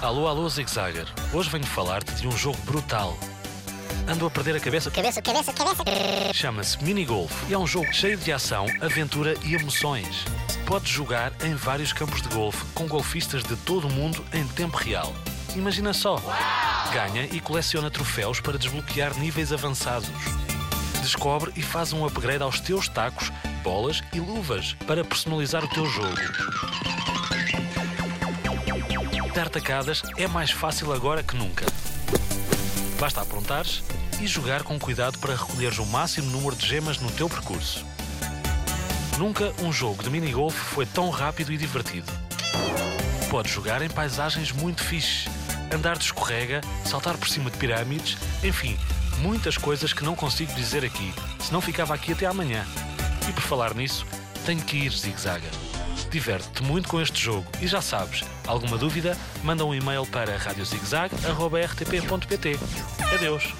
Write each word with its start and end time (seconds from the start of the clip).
Alô, 0.00 0.28
alô, 0.28 0.48
Zig 0.48 0.70
Zagger. 0.70 1.08
Hoje 1.32 1.50
venho 1.50 1.66
falar-te 1.66 2.14
de 2.14 2.28
um 2.28 2.30
jogo 2.30 2.56
brutal. 2.58 3.18
Ando 4.06 4.26
a 4.26 4.30
perder 4.30 4.54
a 4.54 4.60
cabeça. 4.60 4.92
Cabeça, 4.92 5.20
cabeça, 5.20 5.52
cabeça. 5.52 5.82
Chama-se 6.32 6.82
Mini 6.84 7.04
Golf 7.04 7.32
e 7.48 7.52
é 7.52 7.58
um 7.58 7.66
jogo 7.66 7.92
cheio 7.92 8.16
de 8.16 8.32
ação, 8.32 8.66
aventura 8.80 9.34
e 9.42 9.56
emoções. 9.56 10.24
Podes 10.66 10.88
jogar 10.88 11.32
em 11.42 11.52
vários 11.56 11.92
campos 11.92 12.22
de 12.22 12.28
golfe 12.28 12.64
com 12.74 12.86
golfistas 12.86 13.42
de 13.42 13.56
todo 13.56 13.88
o 13.88 13.92
mundo 13.92 14.24
em 14.32 14.46
tempo 14.46 14.76
real. 14.76 15.12
Imagina 15.56 15.92
só! 15.92 16.22
Ganha 16.92 17.24
e 17.32 17.40
coleciona 17.40 17.90
troféus 17.90 18.38
para 18.38 18.56
desbloquear 18.56 19.18
níveis 19.18 19.52
avançados. 19.52 20.08
Descobre 21.02 21.52
e 21.56 21.62
faz 21.62 21.92
um 21.92 22.06
upgrade 22.06 22.44
aos 22.44 22.60
teus 22.60 22.88
tacos, 22.88 23.32
bolas 23.64 24.00
e 24.12 24.20
luvas 24.20 24.76
para 24.86 25.04
personalizar 25.04 25.64
o 25.64 25.68
teu 25.68 25.86
jogo. 25.86 26.16
Dar 29.38 29.48
tacadas 29.48 30.02
é 30.16 30.26
mais 30.26 30.50
fácil 30.50 30.92
agora 30.92 31.22
que 31.22 31.36
nunca. 31.36 31.64
Basta 32.98 33.20
aprontares 33.20 33.84
e 34.20 34.26
jogar 34.26 34.64
com 34.64 34.80
cuidado 34.80 35.16
para 35.20 35.36
recolheres 35.36 35.78
o 35.78 35.86
máximo 35.86 36.28
número 36.28 36.56
de 36.56 36.66
gemas 36.66 36.98
no 36.98 37.08
teu 37.12 37.28
percurso. 37.28 37.86
Nunca 39.16 39.54
um 39.60 39.72
jogo 39.72 40.02
de 40.02 40.10
minigolf 40.10 40.56
foi 40.56 40.84
tão 40.86 41.08
rápido 41.08 41.52
e 41.52 41.56
divertido. 41.56 42.12
Podes 43.30 43.52
jogar 43.52 43.80
em 43.80 43.88
paisagens 43.88 44.50
muito 44.50 44.82
fixes, 44.82 45.28
andar 45.72 45.96
de 45.96 46.06
escorrega, 46.06 46.60
saltar 46.84 47.16
por 47.16 47.28
cima 47.28 47.48
de 47.48 47.58
pirâmides, 47.58 48.18
enfim, 48.42 48.76
muitas 49.18 49.56
coisas 49.56 49.92
que 49.92 50.02
não 50.02 50.16
consigo 50.16 50.52
dizer 50.54 50.84
aqui, 50.84 51.14
senão 51.38 51.60
ficava 51.60 51.94
aqui 51.94 52.12
até 52.12 52.26
amanhã. 52.26 52.66
E 53.28 53.32
por 53.32 53.44
falar 53.44 53.72
nisso, 53.72 54.04
tenho 54.44 54.62
que 54.62 54.78
ir, 54.78 54.90
zigzaga 54.90 55.67
diverte-te 56.10 56.62
muito 56.62 56.88
com 56.88 57.00
este 57.00 57.20
jogo 57.20 57.46
e 57.60 57.66
já 57.66 57.80
sabes, 57.80 58.22
alguma 58.46 58.78
dúvida, 58.78 59.16
manda 59.42 59.64
um 59.64 59.74
e-mail 59.74 60.06
para 60.06 60.36
radiozigzag.rtp.pt. 60.36 62.58
Adeus! 63.14 63.54